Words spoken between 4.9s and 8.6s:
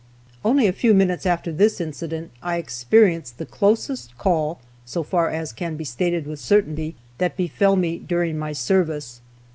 far as can be stated with certainty) that befell me during my